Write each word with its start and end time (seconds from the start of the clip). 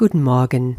Guten 0.00 0.22
Morgen. 0.22 0.78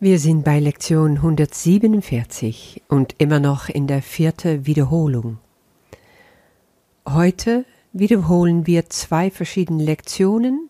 Wir 0.00 0.18
sind 0.18 0.42
bei 0.42 0.58
Lektion 0.58 1.18
147 1.18 2.82
und 2.88 3.14
immer 3.18 3.38
noch 3.38 3.68
in 3.68 3.86
der 3.86 4.02
vierten 4.02 4.66
Wiederholung. 4.66 5.38
Heute 7.08 7.64
wiederholen 7.92 8.66
wir 8.66 8.90
zwei 8.90 9.30
verschiedene 9.30 9.84
Lektionen, 9.84 10.68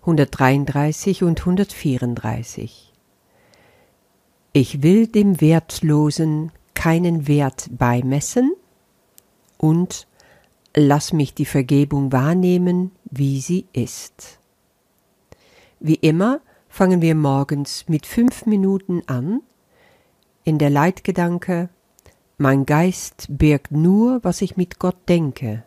133 0.00 1.22
und 1.22 1.40
134. 1.40 2.92
Ich 4.52 4.82
will 4.82 5.06
dem 5.06 5.40
Wertlosen 5.40 6.52
keinen 6.74 7.26
Wert 7.26 7.70
beimessen 7.70 8.52
und 9.56 10.06
lass 10.76 11.14
mich 11.14 11.32
die 11.32 11.46
Vergebung 11.46 12.12
wahrnehmen, 12.12 12.90
wie 13.10 13.40
sie 13.40 13.64
ist. 13.72 14.38
Wie 15.80 15.94
immer 15.94 16.42
fangen 16.74 17.02
wir 17.02 17.14
morgens 17.14 17.84
mit 17.86 18.04
fünf 18.04 18.46
Minuten 18.46 19.02
an, 19.06 19.42
in 20.42 20.58
der 20.58 20.70
Leitgedanke, 20.70 21.68
mein 22.36 22.66
Geist 22.66 23.26
birgt 23.28 23.70
nur, 23.70 24.18
was 24.24 24.42
ich 24.42 24.56
mit 24.56 24.80
Gott 24.80 24.96
denke. 25.08 25.62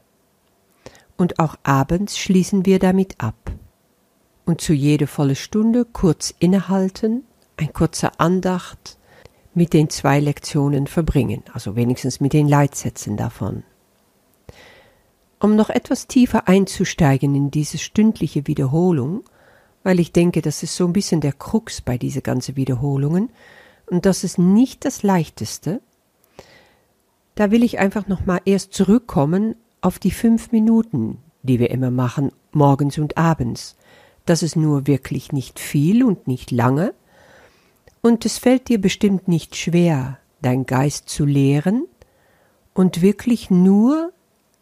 Und 1.15 1.39
auch 1.39 1.55
abends 1.63 2.17
schließen 2.17 2.65
wir 2.65 2.77
damit 2.79 3.21
ab. 3.21 3.53
Und 4.45 4.59
zu 4.59 4.73
jeder 4.73 5.07
volle 5.07 5.35
Stunde 5.35 5.85
kurz 5.85 6.35
innehalten, 6.39 7.23
ein 7.55 7.71
kurzer 7.71 8.19
Andacht 8.19 8.97
mit 9.53 9.71
den 9.71 9.89
zwei 9.89 10.19
Lektionen 10.19 10.87
verbringen, 10.87 11.41
also 11.53 11.77
wenigstens 11.77 12.19
mit 12.19 12.33
den 12.33 12.49
Leitsätzen 12.49 13.15
davon. 13.15 13.63
Um 15.39 15.55
noch 15.55 15.69
etwas 15.69 16.07
tiefer 16.07 16.49
einzusteigen 16.49 17.33
in 17.33 17.49
diese 17.49 17.77
stündliche 17.77 18.45
Wiederholung, 18.45 19.23
weil 19.87 20.01
ich 20.01 20.11
denke, 20.11 20.41
das 20.41 20.63
ist 20.63 20.75
so 20.75 20.85
ein 20.85 20.91
bisschen 20.91 21.21
der 21.21 21.31
Krux 21.31 21.79
bei 21.79 21.97
diese 21.97 22.21
ganzen 22.21 22.57
Wiederholungen 22.57 23.29
und 23.89 24.05
das 24.05 24.25
ist 24.25 24.37
nicht 24.37 24.83
das 24.83 25.01
leichteste. 25.01 25.79
Da 27.35 27.51
will 27.51 27.63
ich 27.63 27.79
einfach 27.79 28.05
noch 28.05 28.25
mal 28.25 28.41
erst 28.43 28.73
zurückkommen 28.73 29.55
auf 29.79 29.97
die 29.97 30.11
fünf 30.11 30.51
Minuten, 30.51 31.19
die 31.41 31.57
wir 31.57 31.71
immer 31.71 31.89
machen, 31.89 32.33
morgens 32.51 32.97
und 32.97 33.17
abends. 33.17 33.77
Das 34.25 34.43
ist 34.43 34.57
nur 34.57 34.87
wirklich 34.87 35.31
nicht 35.31 35.57
viel 35.57 36.03
und 36.03 36.27
nicht 36.27 36.51
lange. 36.51 36.93
Und 38.01 38.25
es 38.25 38.39
fällt 38.39 38.67
dir 38.67 38.81
bestimmt 38.81 39.29
nicht 39.29 39.55
schwer, 39.55 40.19
dein 40.41 40.65
Geist 40.65 41.07
zu 41.07 41.23
lehren 41.23 41.87
und 42.73 43.01
wirklich 43.01 43.49
nur 43.49 44.11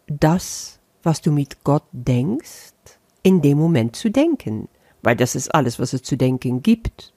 das, 0.05 0.77
was 1.01 1.21
du 1.21 1.31
mit 1.31 1.63
Gott 1.63 1.87
denkst, 1.93 2.75
in 3.23 3.41
dem 3.41 3.57
Moment 3.57 3.95
zu 3.95 4.11
denken 4.11 4.67
weil 5.05 5.15
das 5.15 5.35
ist 5.35 5.53
alles, 5.53 5.79
was 5.79 5.93
es 5.93 6.01
zu 6.01 6.17
denken 6.17 6.63
gibt. 6.63 7.13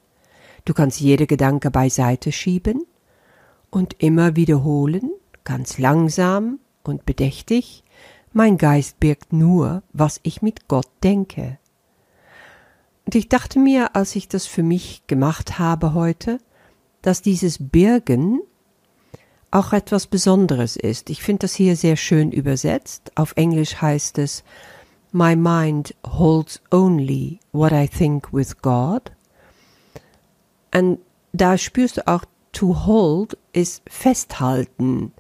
Du 0.65 0.75
kannst 0.75 1.01
jede 1.01 1.27
Gedanke 1.27 1.71
beiseite 1.71 2.33
schieben 2.33 2.85
und 3.71 3.97
immer 4.03 4.37
wiederholen, 4.37 5.11
ganz 5.45 5.79
langsam 5.79 6.59
und 6.85 7.07
bedächtig, 7.07 7.85
mein 8.33 8.59
Geist 8.59 9.01
birgt 9.01 9.33
nur, 9.33 9.83
was 9.93 10.21
ich 10.23 10.43
mit 10.43 10.69
Gott 10.69 10.89
denke. 11.03 11.59
Und 13.07 13.15
ich 13.15 13.31
dachte 13.31 13.59
mir, 13.59 13.97
als 13.97 14.15
ich 14.17 14.29
das 14.29 14.47
für 14.47 14.63
mich 14.63 15.07
gemacht 15.07 15.59
habe 15.59 15.95
heute, 15.95 16.39
dass 17.01 17.23
dieses 17.23 17.57
Birgen 17.59 18.41
auch 19.51 19.73
etwas 19.73 20.07
Besonderes 20.07 20.77
ist. 20.77 21.09
Ich 21.09 21.23
finde 21.23 21.41
das 21.41 21.55
hier 21.55 21.75
sehr 21.75 21.97
schön 21.97 22.33
übersetzt. 22.33 23.13
Auf 23.15 23.33
Englisch 23.37 23.81
heißt 23.81 24.19
es 24.19 24.45
My 25.13 25.35
mind 25.35 25.95
holds 26.05 26.61
only 26.71 27.41
what 27.53 27.73
I 27.73 27.87
think 27.87 28.33
with 28.33 28.61
God. 28.61 29.11
Und 30.75 30.99
da 31.33 31.57
spürst 31.57 31.97
du 31.97 32.07
auch, 32.07 32.25
to 32.53 32.85
hold 32.85 33.39
ist 33.53 33.83
festhalten. 33.89 35.13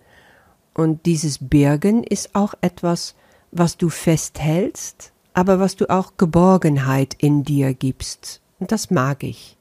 Und 0.74 1.06
dieses 1.06 1.38
Birgen 1.40 2.04
ist 2.04 2.34
auch 2.34 2.54
etwas, 2.60 3.14
was 3.50 3.76
du 3.76 3.88
festhältst, 3.88 5.12
aber 5.32 5.58
was 5.58 5.76
du 5.76 5.88
auch 5.88 6.16
Geborgenheit 6.16 7.14
in 7.18 7.44
dir 7.44 7.72
gibst. 7.74 8.40
Und 8.58 8.72
das 8.72 8.90
mag 8.90 9.22
ich. 9.22 9.56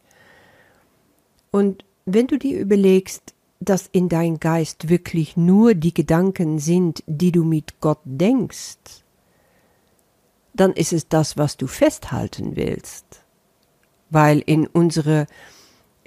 Und 1.51 1.85
wenn 2.05 2.27
du 2.27 2.37
dir 2.37 2.59
überlegst, 2.59 3.33
dass 3.59 3.87
in 3.91 4.09
dein 4.09 4.39
Geist 4.39 4.89
wirklich 4.89 5.37
nur 5.37 5.73
die 5.73 5.93
Gedanken 5.93 6.59
sind, 6.59 7.03
die 7.07 7.31
du 7.31 7.43
mit 7.43 7.79
Gott 7.79 7.99
denkst, 8.03 8.77
dann 10.59 10.73
ist 10.73 10.93
es 10.93 11.07
das, 11.07 11.37
was 11.37 11.57
du 11.57 11.67
festhalten 11.67 12.55
willst. 12.55 13.23
Weil 14.09 14.39
in 14.39 14.67
unsere 14.67 15.27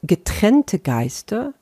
getrennte 0.03 0.78
Geister, 0.78 1.55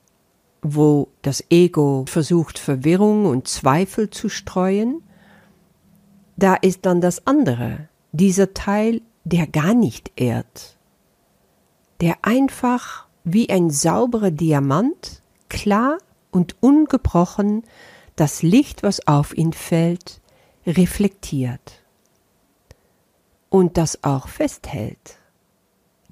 wo 0.63 1.09
das 1.23 1.45
Ego 1.51 2.05
versucht, 2.09 2.59
Verwirrung 2.59 3.27
und 3.27 3.49
Zweifel 3.49 4.11
zu 4.11 4.29
streuen, 4.29 5.03
da 6.37 6.55
ist 6.55 6.87
dann 6.87 7.01
das 7.01 7.27
andere, 7.27 7.89
dieser 8.13 8.55
Teil, 8.55 9.03
der 9.25 9.47
gar 9.47 9.75
nicht 9.75 10.13
ehrt, 10.17 10.77
der 12.01 12.17
einfach 12.23 13.07
wie 13.25 13.51
ein 13.51 13.71
sauberer 13.71 14.31
Diamant, 14.31 15.23
klar 15.49 15.99
und 16.31 16.57
ungebrochen, 16.61 17.65
das 18.17 18.43
Licht, 18.43 18.83
was 18.83 19.07
auf 19.07 19.37
ihn 19.37 19.53
fällt, 19.53 20.21
reflektiert 20.67 21.78
und 23.59 23.77
das 23.77 24.05
auch 24.05 24.29
festhält. 24.29 25.19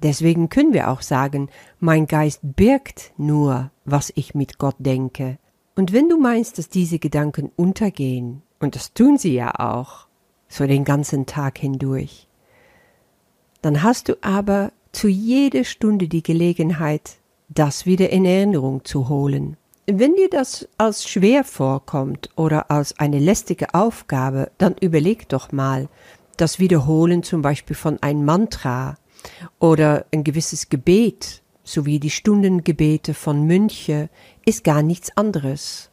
Deswegen 0.03 0.49
können 0.49 0.73
wir 0.73 0.91
auch 0.91 1.01
sagen, 1.01 1.49
mein 1.79 2.05
Geist 2.05 2.41
birgt 2.43 3.13
nur, 3.17 3.71
was 3.85 4.11
ich 4.15 4.35
mit 4.35 4.57
Gott 4.57 4.75
denke. 4.79 5.37
Und 5.75 5.93
wenn 5.93 6.09
du 6.09 6.19
meinst, 6.19 6.57
dass 6.57 6.67
diese 6.67 6.99
Gedanken 6.99 7.51
untergehen, 7.55 8.41
und 8.59 8.75
das 8.75 8.93
tun 8.93 9.17
sie 9.17 9.33
ja 9.33 9.53
auch, 9.59 10.07
so 10.49 10.67
den 10.67 10.83
ganzen 10.83 11.25
Tag 11.25 11.57
hindurch, 11.57 12.27
dann 13.61 13.81
hast 13.81 14.09
du 14.09 14.15
aber 14.21 14.73
zu 14.91 15.07
jeder 15.07 15.63
Stunde 15.63 16.09
die 16.09 16.23
Gelegenheit, 16.23 17.17
das 17.47 17.85
wieder 17.85 18.09
in 18.09 18.25
Erinnerung 18.25 18.83
zu 18.83 19.07
holen. 19.07 19.55
Wenn 19.85 20.15
dir 20.15 20.29
das 20.29 20.67
als 20.77 21.09
schwer 21.09 21.45
vorkommt 21.45 22.29
oder 22.35 22.69
als 22.71 22.99
eine 22.99 23.19
lästige 23.19 23.73
Aufgabe, 23.73 24.51
dann 24.57 24.75
überleg 24.81 25.29
doch 25.29 25.53
mal, 25.53 25.87
das 26.37 26.59
Wiederholen 26.59 27.23
zum 27.23 27.41
Beispiel 27.41 27.75
von 27.75 27.97
ein 28.01 28.23
Mantra 28.23 28.97
oder 29.59 30.05
ein 30.13 30.23
gewisses 30.23 30.69
Gebet, 30.69 31.41
sowie 31.63 31.99
die 31.99 32.09
Stundengebete 32.09 33.13
von 33.13 33.45
Mönche, 33.45 34.09
ist 34.45 34.63
gar 34.63 34.81
nichts 34.81 35.15
anderes. 35.17 35.89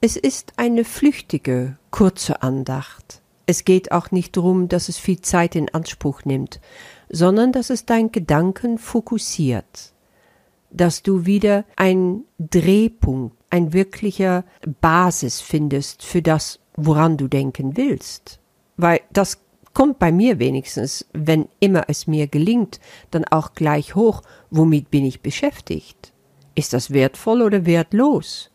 Es 0.00 0.16
ist 0.16 0.52
eine 0.56 0.84
flüchtige, 0.84 1.78
kurze 1.90 2.42
Andacht. 2.42 3.22
Es 3.46 3.64
geht 3.64 3.90
auch 3.90 4.10
nicht 4.10 4.36
darum, 4.36 4.68
dass 4.68 4.88
es 4.88 4.98
viel 4.98 5.20
Zeit 5.20 5.56
in 5.56 5.68
Anspruch 5.74 6.24
nimmt, 6.24 6.60
sondern 7.08 7.52
dass 7.52 7.70
es 7.70 7.86
dein 7.86 8.12
Gedanken 8.12 8.78
fokussiert, 8.78 9.92
dass 10.70 11.02
du 11.02 11.26
wieder 11.26 11.64
ein 11.76 12.22
Drehpunkt, 12.38 13.36
ein 13.50 13.72
wirklicher 13.72 14.44
Basis 14.80 15.40
findest 15.40 16.04
für 16.04 16.22
das, 16.22 16.60
woran 16.76 17.16
du 17.16 17.28
denken 17.28 17.76
willst 17.76 18.41
weil 18.76 19.00
das 19.12 19.38
kommt 19.74 19.98
bei 19.98 20.12
mir 20.12 20.38
wenigstens, 20.38 21.06
wenn 21.12 21.48
immer 21.60 21.84
es 21.88 22.06
mir 22.06 22.26
gelingt, 22.26 22.80
dann 23.10 23.24
auch 23.24 23.54
gleich 23.54 23.94
hoch, 23.94 24.22
womit 24.50 24.90
bin 24.90 25.04
ich 25.04 25.22
beschäftigt? 25.22 26.12
Ist 26.54 26.72
das 26.72 26.90
wertvoll 26.90 27.42
oder 27.42 27.64
wertlos? 27.64 28.50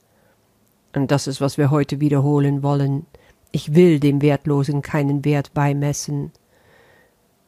Und 0.93 1.11
das 1.11 1.27
ist, 1.27 1.41
was 1.41 1.57
wir 1.57 1.71
heute 1.71 1.99
wiederholen 1.99 2.63
wollen. 2.63 3.05
Ich 3.51 3.75
will 3.75 3.99
dem 3.99 4.21
Wertlosen 4.21 4.81
keinen 4.81 5.25
Wert 5.25 5.53
beimessen. 5.53 6.31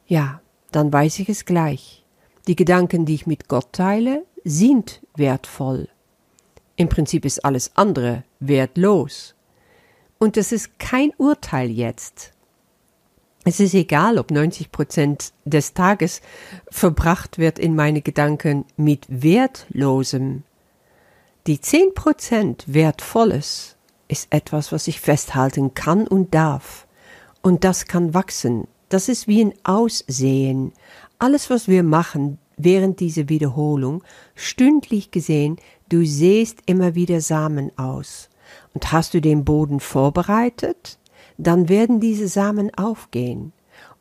Ja, 0.06 0.40
dann 0.72 0.92
weiß 0.92 1.20
ich 1.20 1.28
es 1.28 1.44
gleich. 1.44 2.04
Die 2.46 2.56
Gedanken, 2.56 3.06
die 3.06 3.14
ich 3.14 3.26
mit 3.26 3.48
Gott 3.48 3.72
teile, 3.72 4.24
sind 4.44 5.02
wertvoll. 5.14 5.88
Im 6.76 6.88
Prinzip 6.88 7.24
ist 7.24 7.44
alles 7.44 7.72
andere 7.76 8.24
wertlos. 8.40 9.34
Und 10.18 10.36
es 10.36 10.52
ist 10.52 10.78
kein 10.78 11.12
Urteil 11.16 11.70
jetzt. 11.70 12.32
Es 13.44 13.58
ist 13.58 13.72
egal, 13.72 14.18
ob 14.18 14.30
90 14.30 14.70
Prozent 14.70 15.32
des 15.44 15.72
Tages 15.72 16.20
verbracht 16.70 17.38
wird 17.38 17.58
in 17.58 17.74
meine 17.74 18.02
Gedanken 18.02 18.66
mit 18.76 19.06
Wertlosem. 19.08 20.42
Die 21.46 21.58
10 21.58 21.94
Prozent 21.94 22.64
Wertvolles 22.66 23.76
ist 24.08 24.26
etwas, 24.30 24.72
was 24.72 24.88
ich 24.88 25.00
festhalten 25.00 25.72
kann 25.72 26.06
und 26.06 26.34
darf. 26.34 26.86
Und 27.40 27.64
das 27.64 27.86
kann 27.86 28.12
wachsen. 28.12 28.66
Das 28.90 29.08
ist 29.08 29.26
wie 29.26 29.42
ein 29.42 29.54
Aussehen. 29.62 30.72
Alles, 31.18 31.48
was 31.48 31.66
wir 31.66 31.82
machen 31.82 32.38
während 32.58 33.00
dieser 33.00 33.30
Wiederholung, 33.30 34.04
stündlich 34.34 35.12
gesehen, 35.12 35.56
du 35.88 36.04
sähst 36.04 36.58
immer 36.66 36.94
wieder 36.94 37.22
Samen 37.22 37.76
aus. 37.78 38.28
Und 38.74 38.92
hast 38.92 39.14
du 39.14 39.20
den 39.20 39.46
Boden 39.46 39.80
vorbereitet? 39.80 40.99
Dann 41.42 41.68
werden 41.68 42.00
diese 42.00 42.28
Samen 42.28 42.74
aufgehen. 42.74 43.52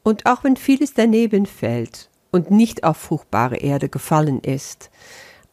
Und 0.03 0.25
auch 0.25 0.43
wenn 0.43 0.55
vieles 0.55 0.93
daneben 0.93 1.45
fällt 1.45 2.09
und 2.31 2.51
nicht 2.51 2.83
auf 2.83 2.97
fruchtbare 2.97 3.57
Erde 3.57 3.89
gefallen 3.89 4.39
ist. 4.41 4.89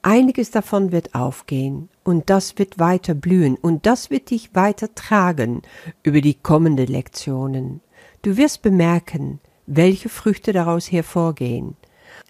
Einiges 0.02 0.50
davon 0.50 0.92
wird 0.92 1.14
aufgehen 1.14 1.88
und 2.04 2.30
das 2.30 2.58
wird 2.58 2.78
weiter 2.78 3.14
blühen 3.14 3.56
und 3.56 3.86
das 3.86 4.10
wird 4.10 4.30
dich 4.30 4.54
weiter 4.54 4.94
tragen 4.94 5.62
über 6.02 6.20
die 6.20 6.34
kommenden 6.34 6.86
Lektionen. 6.86 7.80
Du 8.22 8.36
wirst 8.36 8.62
bemerken, 8.62 9.40
welche 9.66 10.08
Früchte 10.08 10.52
daraus 10.52 10.92
hervorgehen. 10.92 11.76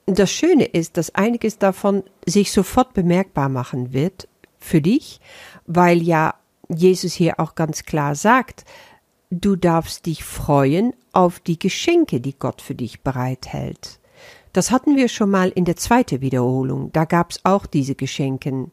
Das 0.06 0.30
Schöne 0.30 0.64
ist, 0.64 0.96
dass 0.96 1.14
einiges 1.14 1.58
davon 1.58 2.02
sich 2.24 2.50
sofort 2.50 2.94
bemerkbar 2.94 3.48
machen 3.48 3.92
wird 3.92 4.28
für 4.58 4.80
dich, 4.80 5.20
weil 5.66 6.02
ja 6.02 6.34
Jesus 6.68 7.12
hier 7.12 7.38
auch 7.38 7.54
ganz 7.54 7.84
klar 7.84 8.14
sagt, 8.14 8.64
du 9.30 9.56
darfst 9.56 10.06
dich 10.06 10.24
freuen 10.24 10.94
auf 11.12 11.40
die 11.40 11.58
Geschenke, 11.58 12.20
die 12.20 12.38
Gott 12.38 12.62
für 12.62 12.74
dich 12.74 13.02
bereithält. 13.02 14.00
Das 14.52 14.70
hatten 14.70 14.96
wir 14.96 15.08
schon 15.08 15.30
mal 15.30 15.50
in 15.50 15.64
der 15.64 15.76
zweiten 15.76 16.20
Wiederholung, 16.20 16.92
da 16.92 17.04
gab's 17.04 17.40
auch 17.44 17.66
diese 17.66 17.94
Geschenken. 17.94 18.72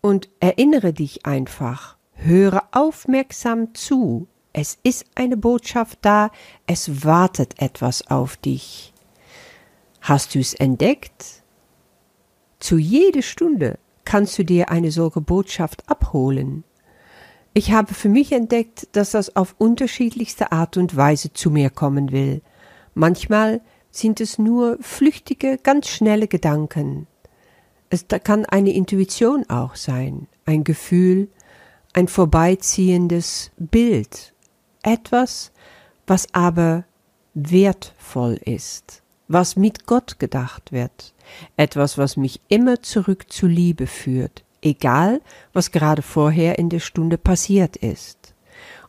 Und 0.00 0.28
erinnere 0.40 0.92
dich 0.92 1.26
einfach, 1.26 1.96
höre 2.12 2.62
aufmerksam 2.72 3.74
zu, 3.74 4.28
es 4.52 4.78
ist 4.82 5.04
eine 5.14 5.36
Botschaft 5.36 5.98
da, 6.02 6.30
es 6.66 7.04
wartet 7.04 7.60
etwas 7.60 8.06
auf 8.08 8.36
dich. 8.36 8.94
Hast 10.00 10.34
du's 10.34 10.54
entdeckt? 10.54 11.42
Zu 12.60 12.78
jeder 12.78 13.22
Stunde 13.22 13.78
kannst 14.04 14.38
du 14.38 14.44
dir 14.44 14.70
eine 14.70 14.90
solche 14.90 15.20
Botschaft 15.20 15.88
abholen. 15.88 16.64
Ich 17.56 17.70
habe 17.70 17.94
für 17.94 18.08
mich 18.08 18.32
entdeckt, 18.32 18.88
dass 18.92 19.12
das 19.12 19.36
auf 19.36 19.54
unterschiedlichste 19.58 20.50
Art 20.50 20.76
und 20.76 20.96
Weise 20.96 21.32
zu 21.32 21.52
mir 21.52 21.70
kommen 21.70 22.10
will. 22.10 22.42
Manchmal 22.94 23.60
sind 23.92 24.20
es 24.20 24.38
nur 24.38 24.76
flüchtige, 24.80 25.58
ganz 25.62 25.86
schnelle 25.88 26.26
Gedanken. 26.26 27.06
Es 27.90 28.06
kann 28.24 28.44
eine 28.44 28.72
Intuition 28.72 29.48
auch 29.48 29.76
sein, 29.76 30.26
ein 30.46 30.64
Gefühl, 30.64 31.28
ein 31.92 32.08
vorbeiziehendes 32.08 33.52
Bild, 33.56 34.34
etwas, 34.82 35.52
was 36.08 36.26
aber 36.34 36.84
wertvoll 37.34 38.34
ist, 38.44 39.02
was 39.28 39.54
mit 39.54 39.86
Gott 39.86 40.18
gedacht 40.18 40.72
wird, 40.72 41.14
etwas, 41.56 41.98
was 41.98 42.16
mich 42.16 42.40
immer 42.48 42.82
zurück 42.82 43.32
zu 43.32 43.46
Liebe 43.46 43.86
führt, 43.86 44.43
egal 44.64 45.20
was 45.52 45.70
gerade 45.70 46.02
vorher 46.02 46.58
in 46.58 46.68
der 46.68 46.80
Stunde 46.80 47.18
passiert 47.18 47.76
ist. 47.76 48.34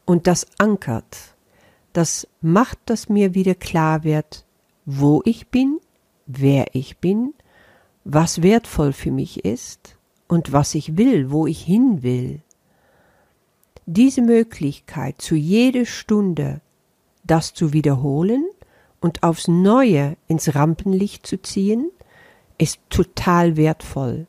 Und 0.06 0.28
das 0.28 0.48
ankert, 0.58 1.36
das 1.94 2.28
macht, 2.42 2.78
dass 2.86 3.10
mir 3.10 3.34
wieder 3.34 3.56
klar 3.56 4.04
wird, 4.04 4.46
wo 4.86 5.22
ich 5.26 5.48
bin, 5.48 5.80
wer 6.26 6.76
ich 6.76 6.98
bin, 6.98 7.34
was 8.04 8.42
wertvoll 8.42 8.94
für 8.94 9.12
mich 9.12 9.46
ist 9.46 9.98
und 10.28 10.52
was 10.52 10.76
ich 10.76 10.98
will, 10.98 11.32
wo 11.32 11.48
ich 11.48 11.62
hin 11.62 12.04
will. 12.04 12.42
Diese 13.88 14.22
Möglichkeit, 14.22 15.22
zu 15.22 15.36
jeder 15.36 15.86
Stunde 15.86 16.62
das 17.26 17.54
zu 17.54 17.74
wiederholen 17.74 18.46
und 19.00 19.24
aufs 19.24 19.48
Neue 19.48 20.16
ins 20.28 20.56
Rampenlicht 20.56 21.26
zu 21.26 21.42
ziehen, 21.42 21.92
ist 22.58 22.80
total 22.90 23.58
wertvoll. 23.58 24.28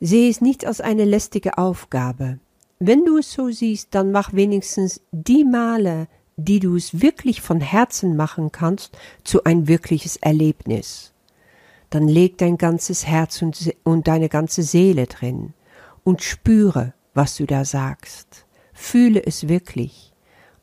Sehe 0.00 0.30
es 0.30 0.40
nicht 0.40 0.64
als 0.64 0.80
eine 0.80 1.04
lästige 1.04 1.58
Aufgabe. 1.58 2.38
Wenn 2.78 3.04
du 3.04 3.18
es 3.18 3.32
so 3.32 3.50
siehst, 3.50 3.94
dann 3.94 4.10
mach 4.10 4.32
wenigstens 4.32 5.02
die 5.12 5.44
Male, 5.44 6.08
die 6.36 6.58
du 6.58 6.74
es 6.76 7.02
wirklich 7.02 7.42
von 7.42 7.60
Herzen 7.60 8.16
machen 8.16 8.50
kannst, 8.50 8.96
zu 9.24 9.44
ein 9.44 9.68
wirkliches 9.68 10.16
Erlebnis. 10.16 11.12
Dann 11.90 12.08
leg 12.08 12.38
dein 12.38 12.56
ganzes 12.56 13.06
Herz 13.06 13.42
und, 13.42 13.74
und 13.84 14.08
deine 14.08 14.30
ganze 14.30 14.62
Seele 14.62 15.06
drin 15.06 15.52
und 16.04 16.22
spüre, 16.22 16.94
was 17.12 17.36
du 17.36 17.46
da 17.46 17.64
sagst. 17.64 18.46
Fühle 18.72 19.22
es 19.24 19.48
wirklich 19.48 20.14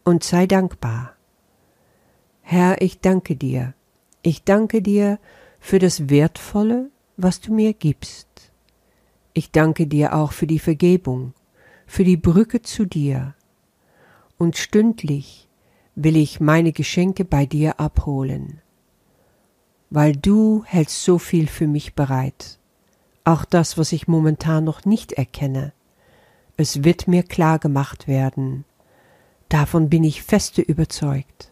und 0.04 0.24
sei 0.24 0.48
dankbar. 0.48 1.14
Herr, 2.42 2.82
ich 2.82 3.02
danke 3.02 3.36
dir. 3.36 3.74
Ich 4.24 4.44
danke 4.44 4.82
dir 4.82 5.20
für 5.60 5.80
das 5.80 6.10
Wertvolle, 6.10 6.90
was 7.18 7.42
du 7.42 7.54
mir 7.54 7.74
gibst. 7.74 8.27
Ich 9.38 9.52
danke 9.52 9.86
dir 9.86 10.16
auch 10.16 10.32
für 10.32 10.48
die 10.48 10.58
Vergebung, 10.58 11.36
für 11.86 12.04
die 12.04 12.18
Brücke 12.18 12.64
zu 12.64 12.86
dir. 12.88 13.36
Und 14.40 14.58
stündlich 14.58 15.48
will 15.94 16.18
ich 16.18 16.40
meine 16.40 16.72
Geschenke 16.72 17.24
bei 17.24 17.46
dir 17.46 17.80
abholen, 17.80 18.64
weil 19.92 20.16
du 20.16 20.64
hältst 20.66 21.04
so 21.04 21.20
viel 21.20 21.46
für 21.46 21.68
mich 21.68 21.94
bereit, 21.94 22.58
auch 23.26 23.46
das, 23.46 23.78
was 23.78 23.92
ich 23.92 24.08
momentan 24.08 24.64
noch 24.64 24.86
nicht 24.86 25.12
erkenne. 25.12 25.72
Es 26.56 26.84
wird 26.84 27.08
mir 27.08 27.22
klar 27.22 27.60
gemacht 27.60 28.08
werden. 28.08 28.66
Davon 29.50 29.88
bin 29.88 30.04
ich 30.04 30.24
feste 30.24 30.64
überzeugt. 30.64 31.52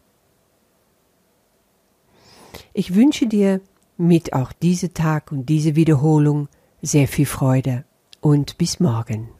Ich 2.73 2.95
wünsche 2.95 3.27
dir 3.27 3.61
mit 3.95 4.33
auch 4.33 4.53
diese 4.53 4.91
Tag 4.91 5.31
und 5.31 5.49
diese 5.49 5.75
Wiederholung 5.75 6.49
sehr 6.81 7.07
viel 7.07 7.25
Freude 7.25 7.85
und 8.21 8.57
bis 8.57 8.79
morgen. 8.79 9.34